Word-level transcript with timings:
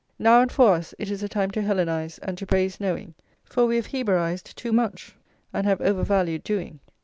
Now, 0.17 0.41
and 0.41 0.51
for 0.51 0.73
us, 0.73 0.95
it 0.97 1.11
is 1.11 1.21
a 1.21 1.29
time 1.29 1.51
to 1.51 1.61
Hellenise, 1.61 2.17
and 2.23 2.35
to 2.39 2.47
praise 2.47 2.79
knowing; 2.79 3.13
for 3.43 3.67
we 3.67 3.75
have 3.75 3.89
Hebraised 3.89 4.55
too 4.55 4.73
much, 4.73 5.09
[lix] 5.09 5.15
and 5.53 5.67
have 5.67 5.79
over 5.81 6.03
valued 6.03 6.43
doing. 6.43 6.79